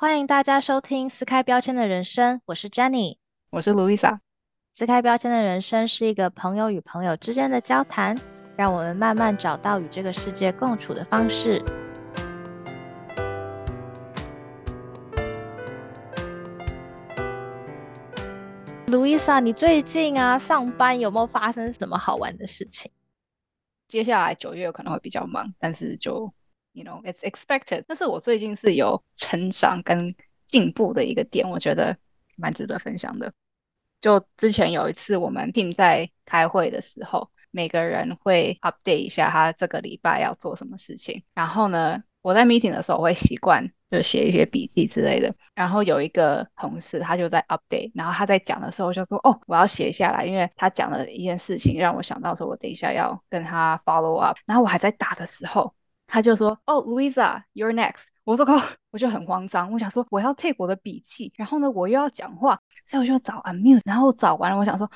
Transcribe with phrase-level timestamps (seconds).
[0.00, 3.18] 欢迎大家收听撕开标签的人生，我是 Jenny，
[3.50, 4.20] 我是 Louisa。
[4.72, 8.16] 撕开标签的人生是一个朋友与朋友之间的交谈，
[8.56, 11.62] 让我们慢慢找到与这个世界共处的方式。
[18.86, 22.90] Louisa，你最近啊上班有没有发生什么好玩的事情？
[23.86, 26.32] 接下来九月可能会比较忙，但是就
[26.72, 27.84] you know it's expected。
[27.86, 30.14] 但是我最近是有成长跟
[30.46, 31.96] 进步的一个点，我觉得
[32.36, 33.32] 蛮值得分享的。
[34.00, 41.24] 就之前有一次我们 team 在开会的时候，每个人会 update 一下他这个礼拜要做什么事情。
[41.34, 43.72] 然后呢，我在 meeting 的时候会习惯。
[43.90, 55.74] 就写一些笔记之类的，然后有一个同事他就在 update，然后他在讲的时候就说：“哦，我要写下来，因为他讲了一件事情让我想到说，我等一下要跟他 follow up。”然后我还在打的时候，
[56.10, 58.60] 他就说：“哦，Louisa，you're next。”我说：“靠，
[58.90, 64.90] 我就很慌张，我想说我要 take 我的笔记，然后呢我又要讲话，所以我就找 unmute，然后找完了，我想说。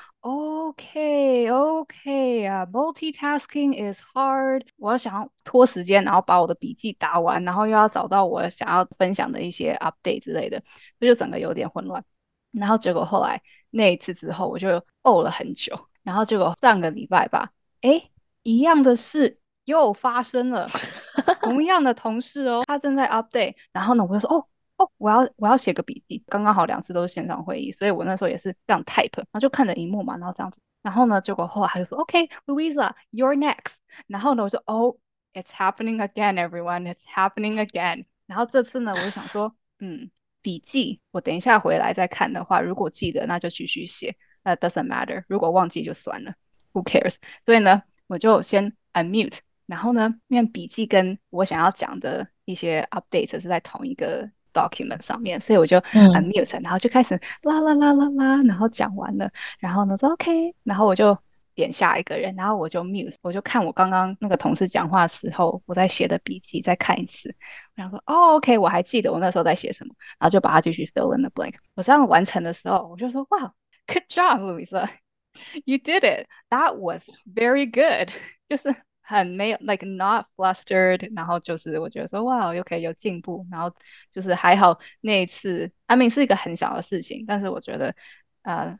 [0.75, 4.63] ”：“OK，OK 啊，multitasking is hard。
[4.77, 10.63] 我要想要拖时间，然后把我的笔记打完，然后又要找到我想要分享的一些 update 之类的，
[10.99, 12.03] 所以就整个有点混乱。
[12.51, 15.87] 然后结果后来那一次之后，我就呕了很久。
[16.03, 18.09] 然后结果上个礼拜吧，哎，
[18.43, 20.67] 一样的事又发生了，
[21.41, 24.47] 同样的同事哦，他正在 update，然后呢，我就说哦。
[24.77, 46.33] 哦，我要我要写个笔记，刚刚好两次都是线上会议，所以我那时候也是这样 type，然后就看着荧幕嘛，然后这样子，然后呢，结果后来他就说，OK，Louisa，you're next，然后呢，我说，Oh，it's happening again，everyone，it's happening again，然后这次呢，我就想说，嗯，笔记我等一下回来再看的话，如果记得那就继续写，那 doesn't matter，如果忘记就算了
[46.73, 47.15] ，Who cares？
[47.45, 54.29] 所以呢，我就先 unmute，然后呢，因为笔记跟我想要讲的一些 update 是在同一个。
[54.55, 61.19] document 上面，所以我就 unmute，然后就开始啦啦啦啦啦，然后讲完了，然后呢说 OK，然后我就
[61.55, 67.35] 点下一个人，然后我就 mute，我就看我刚刚那个同事讲话时候我在写的笔记，再看一次，
[67.75, 71.55] 我想说哦 OK，我还记得我那时候在写什么，然后就把它继续 fill in the blank。
[71.75, 73.53] 我这样完成的时候，我就说哇
[73.87, 78.09] ，good job，Louisa，you did it，that was very good，
[78.47, 78.73] 就是。
[79.07, 83.75] 很没有，like not flustered，然后就是我觉得说哇，OK 有进步，然后
[84.11, 87.95] 就是还好那一次，I mean 是一个很小的事情，但是我觉得
[88.41, 88.79] 呃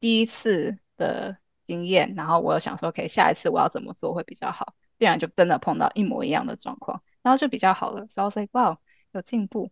[0.00, 8.78] 第一次的经验，然后我又想说 OK 下一次我要怎么做会比较好，这样就真的碰到一模一样的状况，然后就比较好了，所以 say 哇
[9.12, 9.70] 有进步，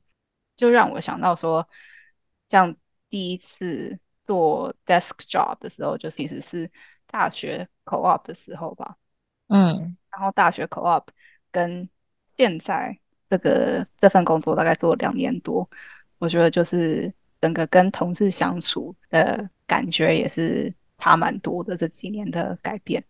[0.57, 1.67] 就让我想到说
[2.51, 2.77] 像
[3.09, 6.71] 第一次做 desk job 的时候，就其实是
[7.07, 8.99] 大学 co-op 的时候吧。
[9.49, 11.09] 嗯，然后大学 co-op
[11.51, 11.89] 跟
[12.37, 12.99] 现在
[13.29, 15.69] 这个这份工作大概做两年多，
[16.19, 23.05] 我觉得就是整个跟同事相处的感觉也是差蛮多的这几年的改变。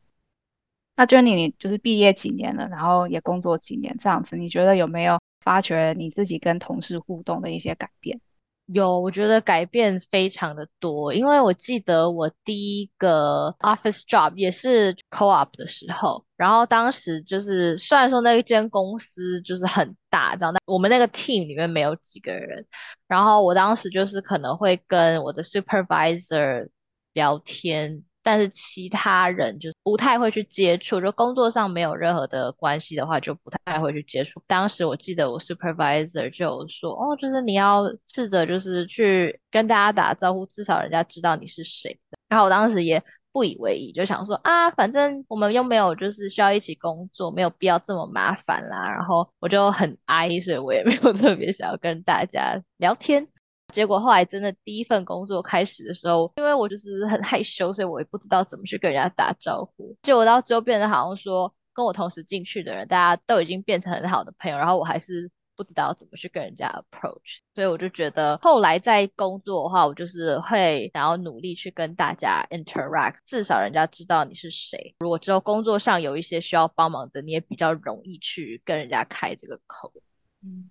[0.96, 8.20] 那 Jenny，你就是毕业几年了，然后也工作几年这样子，你觉得有没有发觉你自己跟同事互动的一些改变？
[8.72, 22.64] 有，我觉得改变非常的多，因为我记得我第一个 office job 也是 co-op 的时候，然后当时就是虽然说那一间公司就是很大，这样，但我们那个 team 里面没有几个人，
[23.06, 26.68] 然后我当时就是可能会跟我的 supervisor
[27.14, 28.02] 聊天。
[28.30, 34.38] 但是其他人就是不太会去接触，就工作上没有任何的关系的话，就不太会去接触。
[34.46, 43.02] 当时我记得我 supervisor 就说：“哦，就是你要试着就是去跟大家打招呼，至少人家知道你是谁。”然后我当时也
[43.32, 53.26] 不以为意，就想说：“啊，反正我们又没有就是需要一起工作，没有必要这么麻烦啦。”然后我就很哀，所以我也没有特别想要跟大家聊天。
[53.72, 59.94] 结果后来真的第一份工作开始的时候，因为我就是很害羞，所以我也不知道怎么去跟人家打招呼。
[60.02, 67.40] 结果到最后变得好像说，跟我同时进去的人，大家都已经变成很好的朋友，然后我还是不知道怎么去跟人家 approach。
[67.54, 74.94] 所以我就觉得后来在工作的话，我就是会想要努力去跟大家 interact，至少人家知道你是谁。
[75.00, 79.92] 如果之后工作上有一些需要帮忙的，你也比较容易去跟人家开这个口。
[80.42, 80.70] 嗯。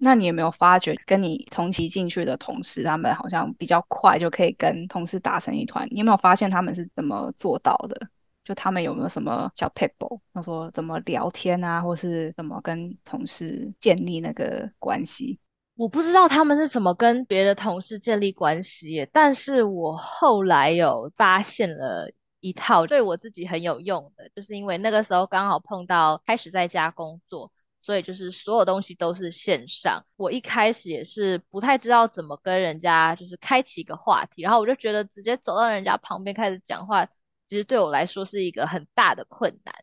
[0.00, 5.88] 那你有没有发觉，跟你同期进去的同事，他们好像比较快就可以跟同事打成一团？
[5.90, 8.08] 你有没有发现他们是怎么做到的？
[8.44, 15.40] 就他们有没有什么小 people，他说怎么聊天啊，或是怎么跟同事建立那个关系？
[15.74, 22.10] 我不知道他们是怎么跟别的同事建立关系，但是我后来有发现了
[22.40, 27.52] 一套对我自己很有用的，就是因为那个时候刚好碰到开始在家工作。
[27.80, 30.04] 所以就是所有东西都是线上。
[30.16, 37.06] 我一开始也是不太知道怎么跟人家就是开启一个话题，然后我就觉得直接走到人家旁边开始讲话，
[37.46, 39.74] 其实对我来说是一个很大的困难。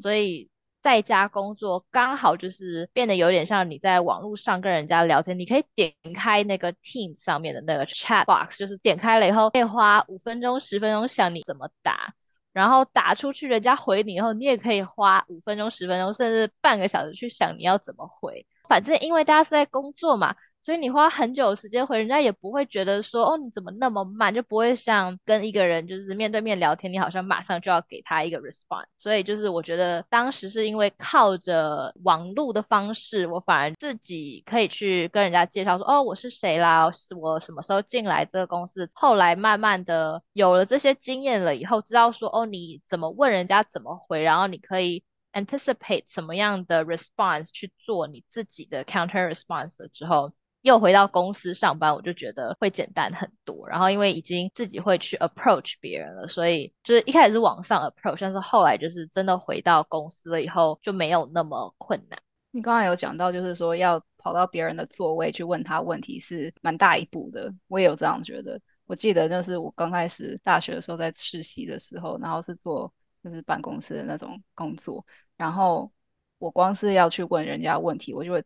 [0.00, 0.50] 所以
[0.80, 12.14] 在家工作刚好就是变得有点像你在网络上跟人家聊天，你可以点开那个 Team 上面的那个 Chat Box，就是点开了以后可以花五分钟、十分钟想你怎么答。
[12.52, 18.46] 然后打出去，人家回你以后，你也可以花五分钟、十分钟，甚至半个小时去想你要怎么回。
[18.68, 20.34] 反正因为大家是在工作嘛。
[20.60, 28.84] 所以你花很久时间回人家，也不会觉得说哦你怎么那么慢，就不会像跟一个人就是面对面聊天，你好像马上就要给他一个 response。
[28.98, 36.84] 所以就是我觉得当时是因为靠着网络的方式，我反而自己可以去跟人家介绍说哦我是谁啦，
[37.18, 38.86] 我什么时候进来这个公司。
[38.94, 50.32] 后来慢慢的有了这些经验了以后，知道说哦你怎么问人家怎么回，然后你可以 anticipate 什么样的 response 去做你自己的 counter response 之后。
[50.62, 53.66] 又回到公司上班，我就觉得会简单很多。
[53.68, 62.20] 然后因为已经自己会去 approach 别人了，所以就是一开始是网上 approach，但是后来就是真的回到公司了以后就没有那么困难。
[62.50, 68.60] 你刚才有讲到，就是说要跑到别人的座位去问他问题是蛮大一步的，我也有这样觉得。
[68.86, 72.92] 我记得就是我刚开始大学的时候在实习的时候，然后是做
[73.22, 75.06] 就是办公室的那种工作，
[75.36, 75.92] 然后
[76.38, 78.44] 我光是要去问人家问题，我就会。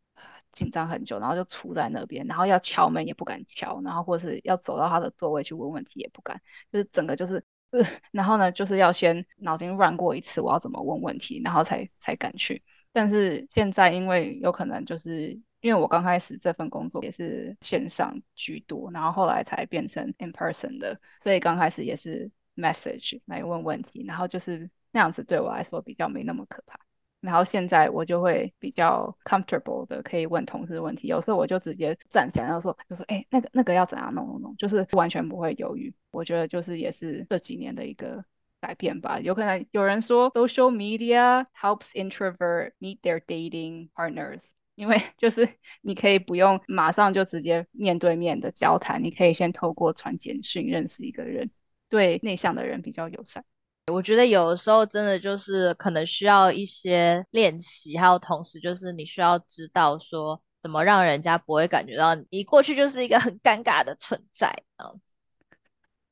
[0.52, 12.62] 紧张很久，然后就杵在那边，然后要敲门也不敢敲，然后或是要走到他的座位去问问题也不敢，就是整个就是，呃，然后呢，就是要先脑筋转过一次，我要怎么问问题，然后才才敢去。
[12.92, 26.80] 但是现在因为有可能就是因为我刚开始这份工作也是线上居多，然后后来才变成 in person 的，所以刚开始也是 message 来问问题，然后就是那样子对我来说比较没那么可怕。
[27.20, 35.94] 然后现在我就会比较 comfortable 的可以问同事问题，有时候我就直接站起来，然后说，就说，哎，那个那个要怎样弄弄弄，就是完全不会犹豫。
[36.10, 38.24] 我觉得就是也是这几年的一个
[38.60, 39.20] 改变吧。
[39.20, 44.42] 有可能有人说 social media helps introvert meet their dating partners，
[44.74, 45.48] 因为 就是
[45.80, 51.52] 你可以不用马上就直接面对面的交谈，你可以先透过传简讯认识一个人，
[51.92, 53.44] 对内向的人比较友善。
[53.92, 65.00] 我觉得有的时候真的就是可能需要一些练习，还有同时就是你需要知道说怎么让人家不会感觉到你过去就是一个很尴尬的存在这样子。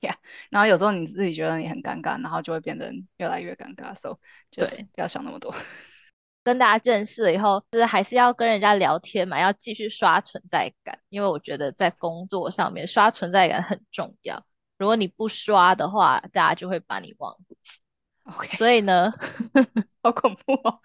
[0.00, 0.14] 呀，
[0.50, 3.94] 然后有时候你自己觉得你很尴尬，然后就会变得越来越尴尬。
[3.94, 4.18] ，so，
[4.50, 5.54] 对，不要想那么多。
[6.44, 14.44] 跟大家认识了以后，就是还是要跟人家聊天嘛，要继续刷存在感，因为我觉得在工作上面刷存在感很重要。
[14.80, 17.82] 如果你不刷的话，大家就会把你忘记。
[18.24, 19.12] OK，所以呢，
[20.02, 20.80] 好恐怖哦。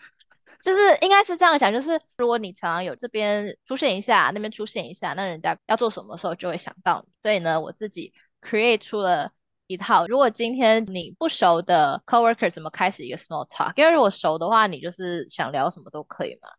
[0.61, 7.13] 就是应该是这样讲，就是如果你常常有这边出现一下，那边出现一下，那人家要做什么时候就会想到你。
[7.21, 9.31] 所以呢，我自己 create 出了
[9.67, 13.71] 一套，如果今天你不熟的 coworker 怎么开始一个 small talk？
[13.77, 16.49] 因为如果熟的话，你就是想聊什么都可以嘛。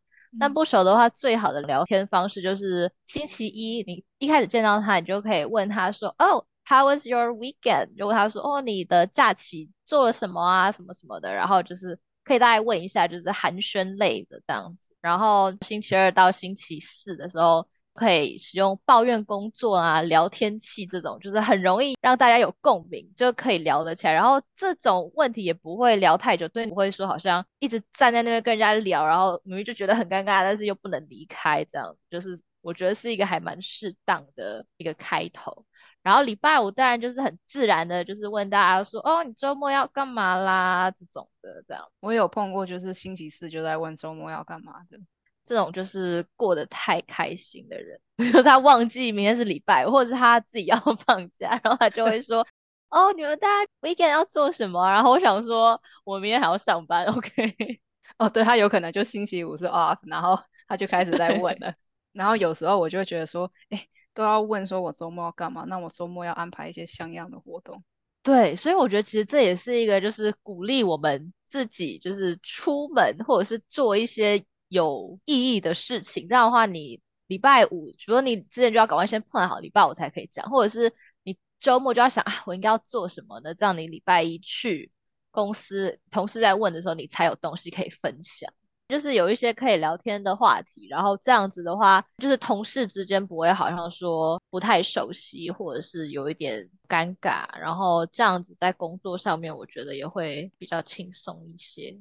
[0.40, 7.90] 但不熟的话，最好的聊天方式就是星期一你一开始见到他，你就可以问他说：“哦。” How was your weekend？
[7.96, 14.92] 如果他说哦，你的假期做了什么啊，什么什么的，然后就是可以大概问一下，就是寒暄类的这样子。
[15.00, 17.64] 然后星期二到星期四的时候，
[17.94, 24.12] 可以使用抱怨工作啊、聊天气这种，就是很容易让大家有共鸣，就可以聊得起来。
[24.12, 35.64] 然后这种问题也不会聊太久，对，不会说好像一直站在那边跟人家聊，然后明明就觉得很尴尬，但是又不能离开，这样就是我觉得是一个还蛮适当的一个开头。
[36.06, 40.88] 然后礼拜五当然就是很自然的，就是问大家说，哦，你周末要干嘛啦？
[40.92, 45.00] 这种的这样，我有碰过，就是星期四就在问周末要干嘛的，
[45.44, 48.00] 这种就是过得太开心的人，
[48.32, 52.46] 就他忘记明天是礼拜，或者是他自己要放假，然后他就会说，
[52.88, 54.88] 哦，你们大家 weekend 要做什么？
[54.88, 57.80] 然后我想说，我明天还要上班，OK？
[58.18, 61.74] 哦，对他有可能就星期五是 off，然后他就开始在问了，
[62.14, 63.88] 然后有时候我就会觉得说，哎。
[64.16, 65.64] 都要问说，我周末要干嘛？
[65.68, 67.84] 那我周末要安排一些像样的活动。
[68.22, 76.26] 对，所以我觉得其实这也是一个，就是鼓励我们自己，就是出门或者是做一些有意义的事情。
[76.26, 80.90] 这样的话，你礼拜五，比如说你之前就要赶快先碰好，礼拜五才可以讲，或者是
[81.22, 83.54] 你周末就要想啊，我应该要做什么呢？
[83.54, 84.90] 这样你礼拜一去
[85.30, 88.50] 公司，同事在问的时候，你才有东西可以分享。
[88.88, 101.98] 就是有一些可以聊天的话题，然后这样子的话，就是同事之间不会好像说不太熟悉，或者是有一点尴尬，然后这样子在工作上面，我觉得也会比较轻松一些。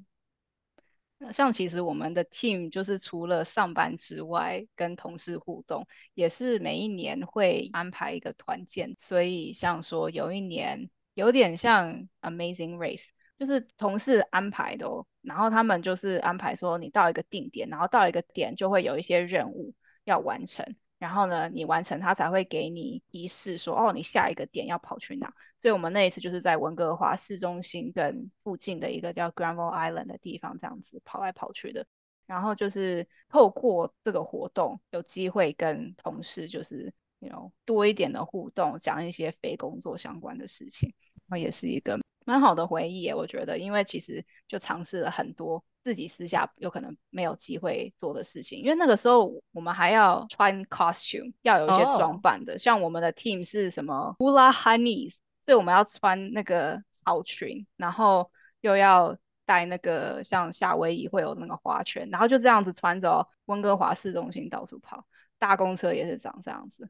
[1.32, 8.96] 像其实我们的 team 就是除了上班之外，跟同事互动，也是每一年会安排一个团建。
[9.00, 15.06] 所以像说有一年有点像 Amazing Race，就是同事安排的哦。
[15.22, 19.74] 然后他们就是安排说你到一个定点，然后到一个点就会有一些任务
[20.04, 20.76] 要完成。
[20.98, 25.34] 然后呢，你完成他才会给你提示说，哦，你下一个点要跑去哪。
[25.62, 31.86] 所以我们那一次就是在温哥华市中心跟附近的一个叫 Granville Island 的地方这样子跑来跑去的。
[32.26, 40.94] 然后就是透过这个活动，有机会跟同事就是有多一点的互动，讲一些非工作相关的事情，
[41.28, 45.64] 然后也是一个蛮好的回忆耶，我觉得，因为其实就尝试了很多。
[45.86, 52.58] 自己私下有可能没有机会做的事情，因为那个时候我们还要穿 costume，要有一些装扮的。
[52.58, 55.14] 像我们的 team 是什么 hula honeys，
[55.44, 59.16] 所以我们要穿那个草裙，然后又要
[59.46, 65.06] 戴那个像夏威夷会有那个花圈，然后就这样子穿着温哥华市中心到处跑，
[65.38, 66.90] 大公车也是长这样子。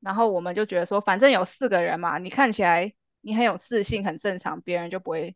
[0.00, 5.34] 然后我们就觉得说，反正有四个人嘛，你看起来你很有自信，很正常，别人就不会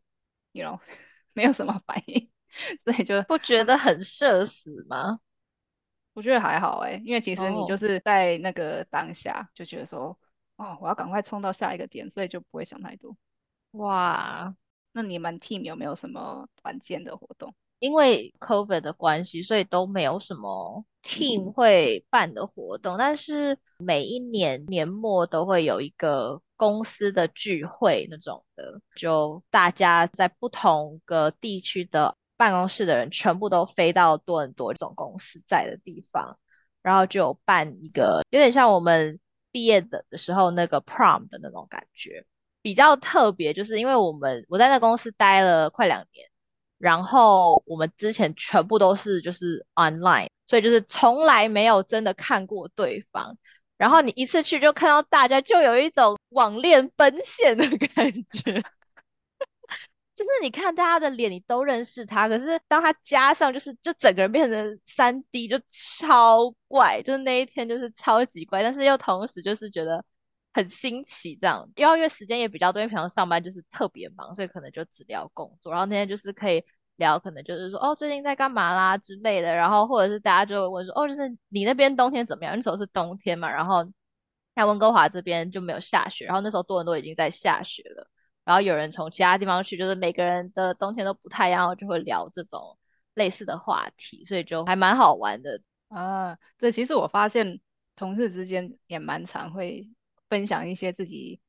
[0.51, 0.79] ，you know，
[1.33, 2.29] 没有什么反应。
[2.85, 5.19] 所以就不觉得很社死吗？
[6.13, 10.17] 我觉得还好哎，因为其实你就是在那个当下就觉得说，
[10.55, 13.15] 哦，我要赶快冲到下一个点，所以就不会想太多。
[13.71, 14.55] 哇，
[14.93, 17.53] 那你们 team 有没有什么团建的活动？
[17.79, 22.97] 因为 COVID 的关系，所以都没有什么 team 会办的活动。
[22.97, 32.13] 但是每一年年末都会有一个公司的聚会那种的，就大家在不同个地区的。
[32.39, 36.37] 办公室的人全部都飞到多伦多总公司在的地方，
[36.83, 39.19] 然后就办一个有点像我们
[39.51, 42.23] 毕业的的时候那个 prom 的那种感觉，
[42.61, 46.29] 比较特别，就是因为我们我在那公司待了快两年，
[46.77, 53.35] 然后我们之前全部都是就是 online，所以就是从来没有真的看过对方，
[53.77, 57.65] 然后你一次去就看到大家，就有一种网恋奔现的
[57.95, 58.61] 感觉。
[60.15, 66.99] 就是你看大家的脸，你都认识他，可是当他加上，就是就整个人变成三 D，就超怪。
[67.03, 70.03] 就是那一天就是超级怪，但是又同时就是觉得
[70.53, 71.69] 很新奇这样。
[71.75, 75.71] 因为时间也比较多，因为平常上班就是特别忙，所以可能就只聊工作。
[75.71, 76.63] 然后那天就是可以
[76.97, 79.55] 聊，可能就是说哦最近在干嘛啦之类的。
[79.55, 82.55] 然后或者是大家就会问说哦就是你那边冬天怎么样？
[82.55, 83.85] 那时候是冬天嘛，然后
[84.55, 88.07] 在温哥华这边就没有下雪，然后那时候多人都已经在下雪了。
[88.43, 92.77] 然后有人从其他地方去，就是每个人的冬天都不太一样，就会聊这种
[93.13, 96.37] 类似的话题，所以就还蛮好玩的啊。
[96.57, 97.59] 对，其实我发现
[97.97, 99.89] 同事之间也蛮常会
[100.29, 101.41] 分享一些自己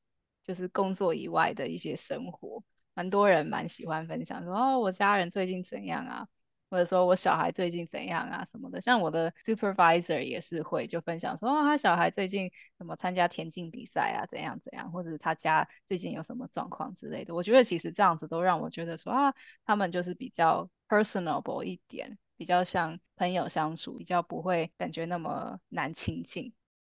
[0.42, 2.64] 就是工作以外的一些生活，
[2.98, 6.26] 蛮多人蛮喜欢分享，说哦，我家人最近怎样啊。
[6.68, 17.36] 或者说我小孩最近怎样啊什么的，像我的 supervisor 也是会就分享说，哦，他小孩最近什么参加田径比赛啊，怎样怎样，或者他家最近有什么状况之类的。
[17.36, 26.52] 我觉得其实这样子都让我觉得说啊，他们就是比较 personable 一点，比较像朋友相处，比较不会感觉那么难亲近。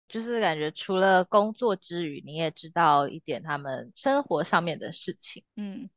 [0.07, 5.43] 就是感觉除了工作之余，你也知道一点他们生活上面的事情。
[5.55, 5.89] 嗯。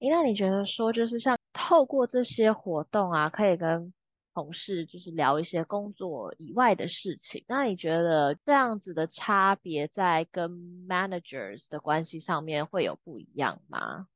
[0.00, 3.92] 诶那你觉得说，就是像透过这些活动啊，可以跟
[4.34, 7.42] 同事就是聊一些工作以外的事情。
[7.48, 10.50] 那你觉得这样子的差别在跟
[10.86, 14.08] managers 的关系上面会有不一样吗？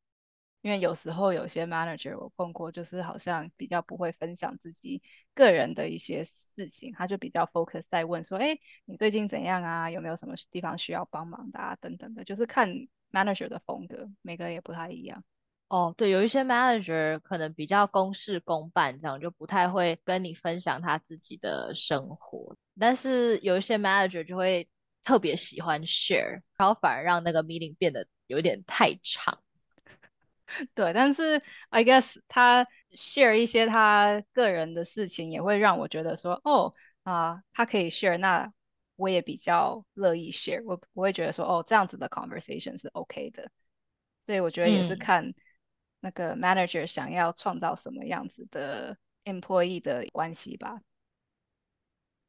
[0.61, 5.03] 因为有时候有些 manager 我碰过，就是好像比较不会分享自己
[5.35, 9.91] 个人的一些事情，他就比较 focus 在问说，哎，你最近怎样啊？
[9.91, 11.77] 有没有什么地方需要帮忙的啊？
[11.81, 12.69] 等等的，就是看
[13.13, 15.23] manager 的风格，每个人也不太一样。
[15.69, 22.57] 哦，对，有一些 manager 可能比较公事公办，这样就不太会跟你分享他自己的生活。
[22.79, 24.69] 但是有一些 manager 就会
[25.05, 29.39] 特别喜欢 share，然后反而让那个 meeting 变得有点太长。
[30.75, 36.75] 对，但是 I guess 他 share 一些他个人的事情，也会让我觉得说，哦
[37.05, 38.53] 啊，他可以 share，那
[38.97, 43.51] 我也比较乐意 share，我不会觉得说，哦，这样子的 conversation 是 OK 的。
[44.27, 45.33] 所以我觉得也是看。
[46.01, 50.81] 那个 manager 想要创造什么样子的 employee 的关系吧？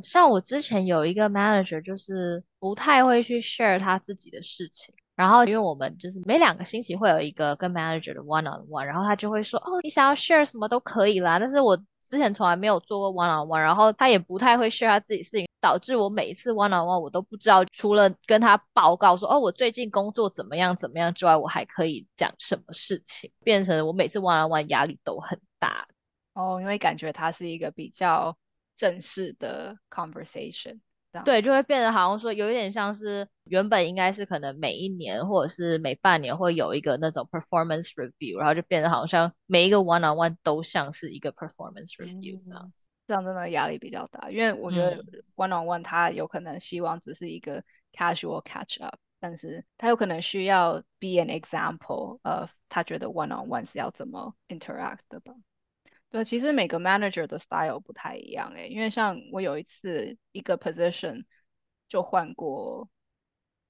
[0.04, 4.96] 像我之前有一个 manager，就是不太会去 share 他自己的事情。
[5.20, 15.46] 然后因为我们就是每两个星期会有一个跟 manager 的 one on one，然后他就会说：“哦，你想要 share 什么都可以啦。”但是我之前从来没有做过 one on one，然后他也不太会 share 他自己事情。
[15.62, 25.86] 导致我每一次 one on one 我都不知道，除了跟他报告说哦我最近工作怎么样怎么样之外，我还可以讲什么事情，变成我每次 one on one 压力都很大。
[26.32, 28.38] 哦，因为感觉他是一个比较
[28.74, 30.80] 正式的 conversation，
[31.26, 42.86] 对，就会变得好像说有一点像是原本应该是可能每一年或者是每半年会有一个那种 performance review，然后就变得好像每一个 one on one 都像是一个 performance review 这样子。
[43.08, 45.04] 这样真的压力比较大，因为我觉得
[45.36, 53.66] one on one 他有可能希望只是一个 casual catch up，但是他有可能需要 be an example of 他觉得 one on one
[53.68, 55.34] 是要怎么 interact 的吧。
[56.10, 61.24] 对，其实每个 manager 的 style 不太一样诶，因为像我有一次一个 position
[61.88, 62.90] 就换过，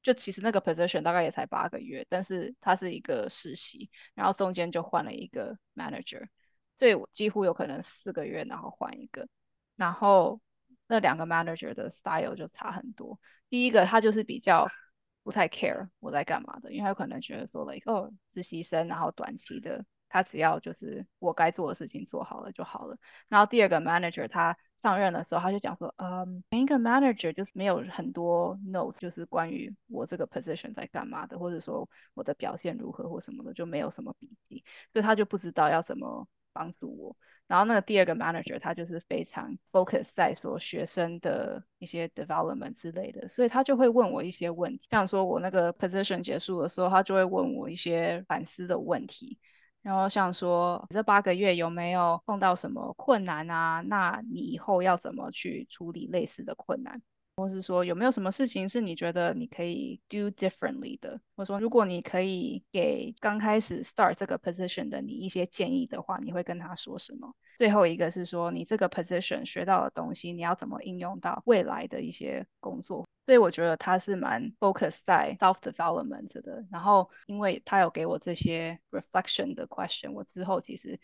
[0.01, 6.29] 就其实那个 position 大概也才八个月，但是它是一个实习，然后中间就换了一个 manager，
[6.77, 9.27] 对我几乎有可能四个月然后换一个，
[9.75, 10.39] 然后
[10.87, 13.19] 那两个 manager 的 style 就差很多。
[13.49, 14.65] 第一个他就是比较
[15.23, 19.85] 不太 care 我在干嘛的，因为他有可能觉得说了一个实习生，然后短期的。
[20.09, 22.97] 他只要就是我该做的事情做好了就好了。
[23.29, 34.63] 然后第二个 manager 他上任的时候，他就讲说，嗯，每一个 manager 就是没有很多 notes，就是关于我这个 position 在干嘛的，或者说我的表现如何或什么的，就没有什么笔记，
[34.93, 37.17] 所以他就不知道要怎么帮助我。
[37.47, 49.39] 然后那个第二个 manager 他就是非常 focus 在说学生的一些 development 之类的，所以他就会问我一些问题，像说我那个 position 结束的时候，他就会问我一些反思的问题。
[49.81, 53.81] 然后想说这八个月有没有碰到什么困难啊？
[53.85, 57.01] 那你以后要怎么去处理类似的困难？
[57.37, 61.21] 或是说有没有什么事情是你觉得你可以 do differently 的？
[61.37, 67.33] 或者说如果你可以给刚开始 start 这个 position 的你一些建议的话，你会跟他说什么？
[67.57, 73.07] 最后一个是说你这个 position 学到的东西，你要怎么应用到未来的一些工作？
[73.29, 80.99] 所以我觉得他是蛮 focus 在 self development 的，然后因为他有给我这些 reflection 的 question，我之后其实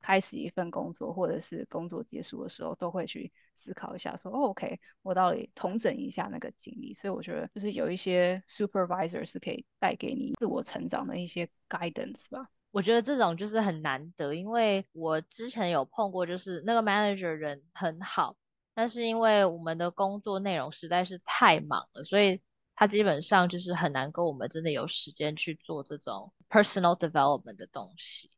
[0.00, 6.94] 开始一份工作或者是工作结束的时候，都会去思考一下，说哦 OK，我到底统整一下那个经历。
[6.94, 12.48] 所以我觉得就是有一些 supervisor 是可以带给你自我成长的一些 guidance 吧。
[12.70, 18.34] 我觉得这种就是很难得，因为我之前有碰过，就是那个 manager 人很好。
[18.76, 22.38] 但是因为我们的工作内容实在是太忙了，所以
[22.74, 28.30] 他基本上就是很难跟我们真的有时间去做这种 personal development 的东西。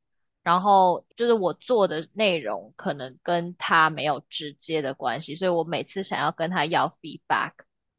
[0.44, 7.52] 然后就是我做的内容可能跟他没有直接的关系，所以我每次想要跟他要 feedback，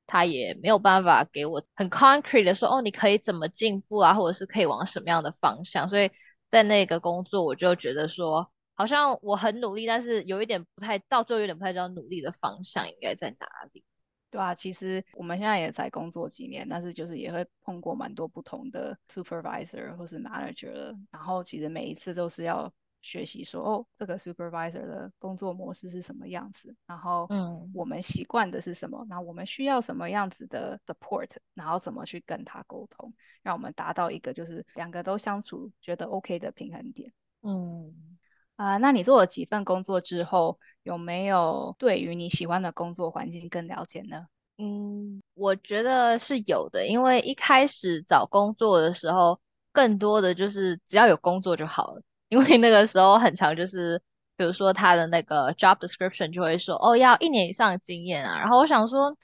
[0.08, 5.90] 他也没有办法给我很 concrete 的说，哦，你可以怎么进步啊，或者是可以往什么样的方向。
[5.90, 6.10] 所以
[6.50, 8.50] 在那个工作，我就觉得说。
[8.80, 13.84] 好像我很努力，但是有一点不太，到最后有点不太知道努力的方向应该在哪里。
[14.32, 33.14] 对啊，其实我们现在也才工作几年，但是就是也会碰过蛮多不同的 supervisor 或是 manager，然后其实每一次都是要学习说，哦，这个 supervisor 的工作模式是什么样子，然后嗯，我们习惯的是什么，那我们需要什么样子的 support，然后怎么去跟他沟通，
[33.44, 37.12] 让我们达到一个就是两个都相处觉得 OK 的平衡点。
[37.42, 38.19] 嗯。
[38.60, 44.26] 啊，那你做了几份工作之后，有没有对于你喜欢的工作环境更了解呢？
[44.58, 49.40] 嗯，我觉得是有的，因为一开始找工作的时候，
[49.72, 53.98] 更多的就是只要有工作就好了，因为那个时候很长，就是
[54.36, 59.16] 比如说他的那个 job description 就会说，哦，要一年以上的经验啊，然后我想说，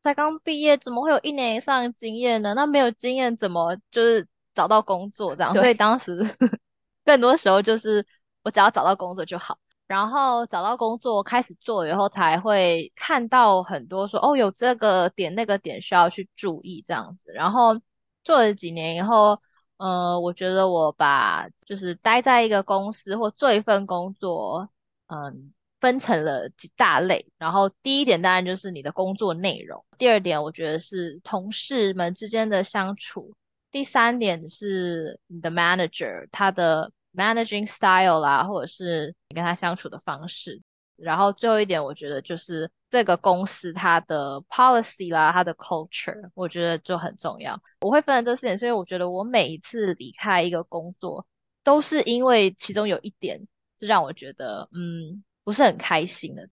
[0.00, 2.54] 才刚毕业，怎么会有一年以上的经验呢？
[2.54, 5.54] 那没有经验怎么就是找到工作这样？
[5.54, 6.18] 所以当时
[7.04, 8.06] 更多时候就是。
[8.48, 17.30] 我只要找到工作就好，然后找到工作开始做以后，才会看到很多说哦，有这个点那个点需要去注意这样子。
[17.34, 17.78] 然后
[18.24, 19.38] 做了几年以后，
[19.76, 24.66] 呃，我觉得我把就是待在一个公司或做一份工作，
[25.08, 27.30] 嗯，分成了几大类。
[27.36, 33.30] 然后第一点当然就是你的工作内容，第二点我觉得是同事们之间的相处，
[33.70, 36.90] 第三点是你的 manager 他的。
[37.18, 40.62] Managing style 啦，或者是你跟他相处的方式，
[40.96, 47.60] 然后最后一点，我觉得就是这个公司它的 policy 啦，它的 culture，我觉得就很重要。
[47.80, 51.26] 我会分成这四点，是因为我觉得我每一次离开一个工作，
[51.64, 53.40] 都是因为其中有一点
[53.80, 56.48] 是让我觉得嗯不是很开心的。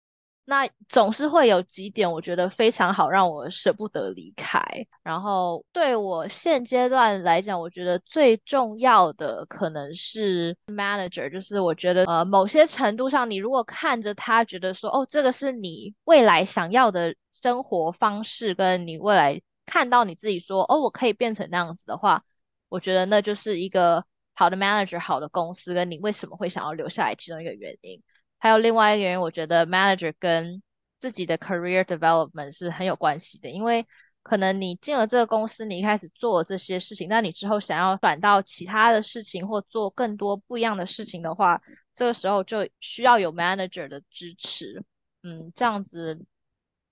[0.46, 4.62] 那总是会有几点，我觉得非常好，让我舍不得离开。
[5.02, 22.22] 然后对我现阶段来讲，我觉得最重要的可能是 manager，就是我觉得呃某些程度上，你如果看着他，觉得说哦这个是你未来想要的生活方式，跟你未来看到你自己说哦我可以变成那样子的话，
[22.68, 24.04] 我觉得那就是一个
[24.34, 28.02] 好的 manager，好的公司，跟你为什么会想要留下来其中一个原因。
[28.44, 30.62] 还有另外一个原因，我觉得 manager 跟
[31.00, 33.88] 自己的 career development 是很有关系的，因为
[34.22, 41.62] 可能你进了这个公司，你一开始做这些事情，那你之后想要转到其他的事情或做更多不一样的事情的话，
[41.96, 44.84] 这个时候就需要有 manager 的支持。
[45.22, 46.20] 嗯，这样子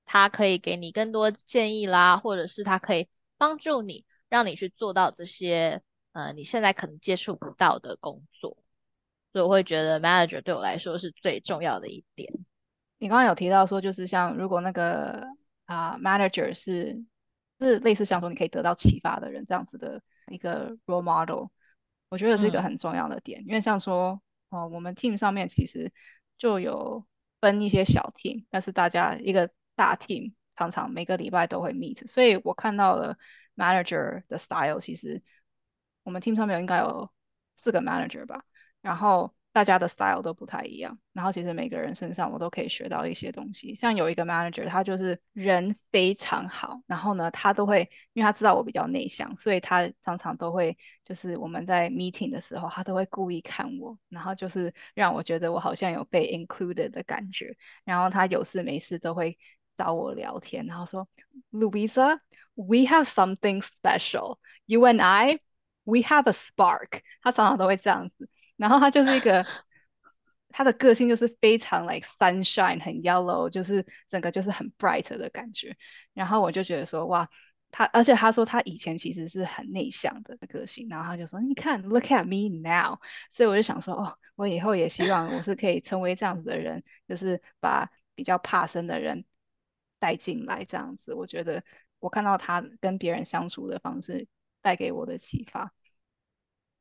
[0.05, 5.81] 他可以给你更多建议啦，或者是他可以帮助你，让你去做到这些
[6.13, 8.55] 呃你现在可能接触不到的工作。
[9.33, 12.31] 所以我会觉得 manager 对我来说是最重要的一点。
[12.97, 15.27] 你刚刚有提到说，就是像如果那个
[15.65, 17.03] 啊 manager 是
[17.59, 21.47] 是类似像说你可以得到启发的人这样子的一个 role model，
[22.09, 23.43] 我觉得是一个嗯很重要的点。
[23.47, 25.91] 因为像说哦，我们 team 上面其实
[26.37, 27.07] 就有
[27.39, 33.17] 分一些小 team，但是大家一个大 team 常常每个礼拜都会 meet，所以我看到了
[33.55, 35.23] manager 的 style，其实
[36.03, 37.09] 我们 team 上面应该有
[37.55, 38.43] 四个 manager 吧。
[38.81, 43.75] 然后大家的 style 都不太一样，然后其实每个人身上我都可以学到一些东西。
[43.75, 57.57] 像有一个 manager，他就是人非常好，然后呢，他都会，因为他知道我比较内向，所以他常常都会，就是我们在 meeting 的时候，他都会故意看我，然后就是让我觉得我好像有被 included 的感觉。
[57.83, 59.37] 然后他有事没事都会
[59.75, 61.09] 找我聊天，然后说
[61.51, 64.37] ，Louisa，we have something special.
[64.65, 65.39] You and I,
[65.83, 67.01] we have a spark。
[67.21, 68.29] 他常常都会这样子。
[68.61, 69.43] 然后他就是一个，
[70.49, 75.75] 他的个性就是非常 like sunshine，很 yellow，就是整个就是很 bright 的感觉。
[76.13, 77.27] 然后我就觉得说，哇，
[77.71, 82.99] 他而且他说他以前其实是很内向的个性，然后他就说，你看，look at me now。
[83.31, 89.25] 所以我就想说，哦，我以后也希望我是可以成为这样子的人，就是把比较怕生的人
[89.97, 91.15] 带进来，这样子。
[91.15, 91.63] 我觉得
[91.97, 94.27] 我看到他跟别人相处的方式
[94.61, 95.73] 带给我的启发。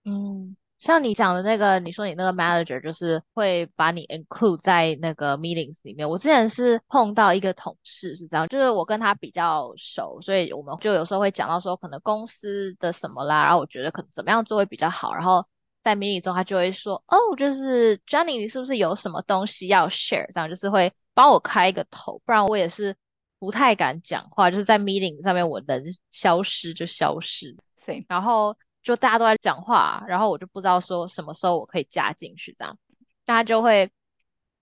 [0.05, 6.09] 嗯，像你讲的那个，你说你那个 manager 就是会把你 include 在那个 meetings 里面。
[6.09, 15.13] 我之前是碰到一个同事是这样，就是我跟他比较熟，所以我们就有时候会讲到说可能公司的什么啦，然后我觉得可能怎么样做会比较好。
[15.13, 15.47] 然后
[15.83, 20.27] 在 meeting 中，他就会说，哦，就是 Jenny，你是不是有什么东西要 share？
[20.33, 22.97] 这样就是会帮我开一个头，不然我也是
[23.39, 27.55] 不太敢讲话，就是在 meeting 上面我能消失就消失。
[27.87, 28.05] Same。
[28.09, 32.79] 然后就大家都在讲话，然后我就不知道说什么时候我可以加进去这样，
[33.25, 33.91] 大家就会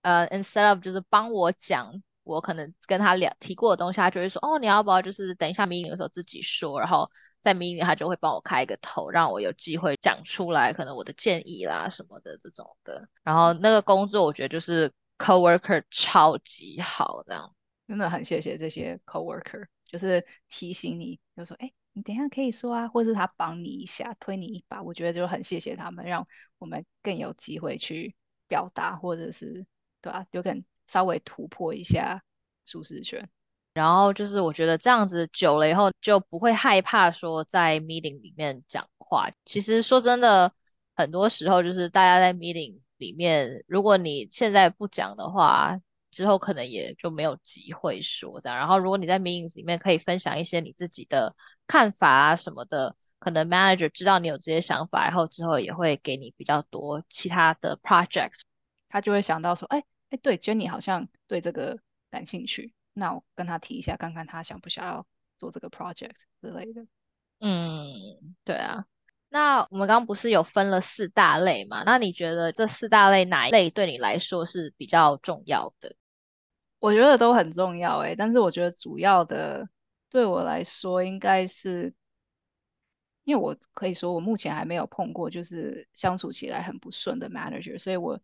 [0.01, 1.91] 呃 instead of 就是帮我讲
[2.23, 7.09] 我可能跟他聊提过的东西，他就会说哦你要不要就是等一下 meeting 的时候自己说，然后
[7.41, 17.55] 在 meeting 他就会帮我开一个头，让我有机会讲出来可能我的建议啦什么的这种的，然后那个工作我觉得就是 coworker 超级好这样。
[17.87, 28.15] 真的很谢谢这些 coworker，就是提醒你，就说，哎，你等下可以说啊，或是他帮你一下，推你一把，我觉得就很谢谢他们，让我们更有机会去
[28.47, 29.65] 表达，或者是
[30.01, 32.23] 对吧、有可能稍微突破一下
[32.65, 33.29] 舒适圈。
[33.73, 39.29] 然后就是我觉得这样子久了以后就不会害怕说在 meeting 里面讲话。
[39.45, 40.51] 其实说真的，
[40.95, 45.79] 很多时候就是大家在 meeting 里面，如果你现在不讲的话，
[46.11, 48.57] 之后可能也就没有机会说这样。
[48.57, 51.35] 然后如果你在 meetings 里面可以分享一些你自己的
[51.67, 58.41] 看法啊什么的，可能 manager 知道你有这些想法，然后之后也会给你比较多其他的 projects。
[58.89, 61.77] 他就会想到说，哎哎，对，Jenny 好像对这个
[62.09, 65.05] 感兴趣，那我跟他提一下，看看他想不想要
[65.37, 66.85] 做这个 project 之类的。
[67.39, 68.85] 嗯，对啊。
[69.31, 71.83] 那我们刚刚不是有分了四大类嘛？
[71.85, 75.95] 那你觉得这四大类哪一类对你来说是比较重要的？
[76.79, 79.69] 我觉得都很重要诶，但是我觉得主要的
[80.09, 81.93] 对我来说应该是，
[83.25, 88.19] 因为我可以说我目前还没有碰过就是相处起来很不顺的 manager，所以我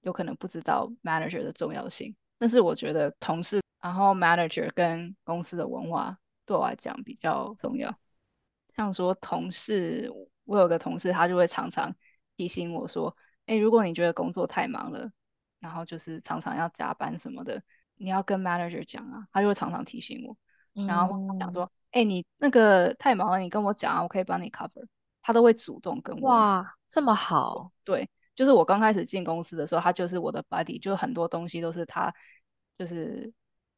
[0.00, 2.16] 有可能不知道 manager 的重要性。
[2.38, 7.96] 但是我觉得同事，然后 manager 跟公司的文化对我来讲比较重要。
[8.74, 10.10] 像说同事，
[10.44, 11.94] 我有个同事，他就会常常
[12.36, 15.12] 提醒我说，哎，如果你觉得工作太忙了，
[15.60, 17.62] 然后就是常常要加班什么的。
[18.02, 20.34] 你要跟 manager 讲啊，他就会常常提醒我，
[20.86, 24.86] 然后讲嗯，说，哎、你那个太忙了，你跟我讲啊，我可以帮你 cover，
[25.20, 26.30] 他都会主动跟我。
[26.30, 32.14] 哇，这么好，对，就是我刚开始进公司的时候，他就是我的 buddy，就很多东西都是他
[32.78, 33.30] 就是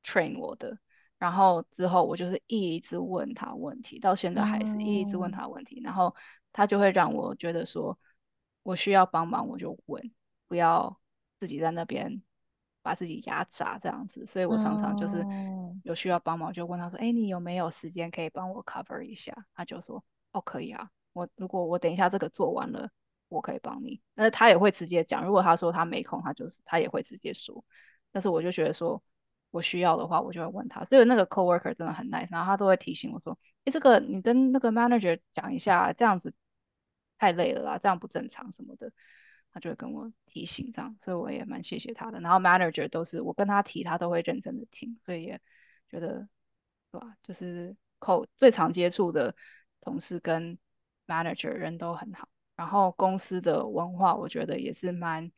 [0.04, 0.78] train 我的，
[1.18, 5.32] 然后之后我就是一直问他问题，到现在还是一直问嗯。
[5.32, 6.14] 他问题，然后
[6.52, 7.98] 他就会让我觉得说，
[8.62, 10.12] 我需要帮忙我就问，
[10.46, 11.00] 不要
[11.40, 12.22] 自己在那边
[12.82, 19.46] 把自己压榨这样子，所以我常常就是嗯，有需要帮忙就问他说，哎，你有没有时间可以帮我 cover 一下？
[19.54, 22.90] 他就说，哦，可以啊，我如果我等一下这个做完了。
[23.28, 24.02] 我可以帮你。
[24.12, 27.64] 那他也会直接讲，如果他说他没空，他就是他也会直接说。
[28.10, 29.02] 但是我就觉得说
[29.50, 30.84] 我需要的话，我就会问他。
[30.84, 36.34] 所以那个 coworker 真的很 nice，然后他都会提醒我说，哎，这个你跟那个 manager 讲一下，这样子
[37.16, 38.92] 太累了啦，这样不正常什么的。
[39.52, 42.20] 他就会跟我提醒这样，所以我也蛮谢谢他的。
[42.20, 45.40] 然后 manager 都是我跟他提，他都会认真的听，所以也
[45.90, 46.28] 觉得，
[46.90, 47.16] 对吧？
[47.22, 49.36] 就是口最常接触的
[49.80, 50.58] 同事跟
[51.06, 52.28] manager 人都很好。
[52.56, 55.32] 然后公司的文化，我觉得也是蛮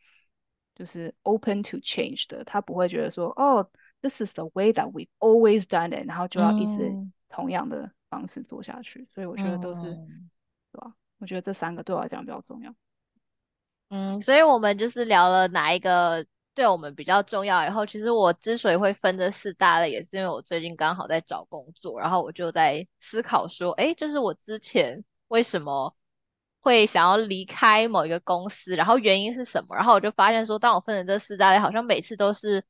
[0.74, 2.44] 就是 open to change 的。
[2.44, 6.90] 他不会觉得说，哦，this is the way that we always done it，然后就要一直
[7.28, 9.08] 同样的方式做下去。
[9.14, 9.80] 所以我觉得都是，
[10.72, 10.94] 对吧？
[11.18, 12.74] 我觉得这三个对我来讲比较重要。
[13.96, 17.64] 嗯，所以我们就是聊了哪一个对我们比较重要。
[17.64, 25.94] 以后其实我之所以会分这四大类，也是因为我最近刚好在找工作，然后我就在思考说，哎，就是我之前为什么
[26.60, 29.76] 会想要离开某一个公司，然后原因是什么？
[29.76, 32.64] 然后我就发现说，当我分成这四大类，好像每次都是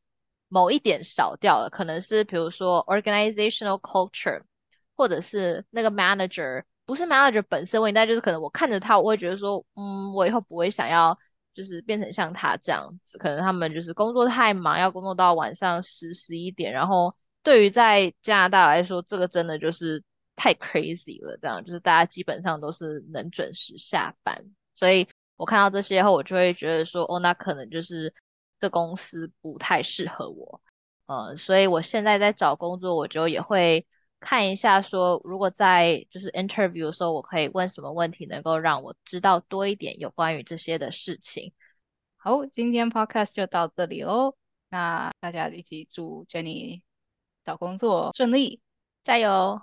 [0.48, 4.42] 某一点少掉了，可能是比如说 organizational culture，
[4.94, 6.64] 或者是那个 manager。
[6.86, 11.18] 不是 manager 本身问题，但就是可能我看着他，我会觉得说，嗯，我以后不会想要
[11.54, 13.16] 就是变成像他这样子。
[13.16, 16.70] 可能他们就是工作太忙，要工作到晚上十十一点。
[16.72, 20.02] 然后对于在加拿大来说，这个真的就是
[20.36, 21.36] 太 crazy 了。
[21.40, 24.44] 这样就是大家基本上都是能准时下班。
[24.74, 28.12] 所以我看到这些后，我就会觉得说，哦，那可能就是
[28.58, 30.60] 这公司不太适合我。
[31.06, 33.86] 嗯，所以我现在在找工作，我就也会。
[34.24, 41.52] 看一下，说如果在就是 interview 的时候，我可以问什么问题，能够让我知道多一点有关于这些的事情。
[42.16, 44.34] 好，今天 podcast 就到这里喽。
[44.70, 46.82] 那大家一起祝 Jenny
[47.44, 48.60] 找工作顺利，
[49.04, 49.60] 加油！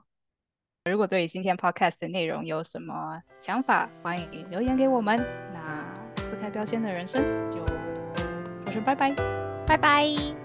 [0.86, 5.18] 如果对今天 podcast 的内容有什么想法，欢迎留言给我们。
[5.54, 7.22] 那不太标签的人生
[7.52, 9.14] 就说声拜拜，
[9.68, 10.41] 拜拜。